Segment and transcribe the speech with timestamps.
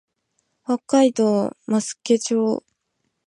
[0.63, 2.63] 北海道増毛町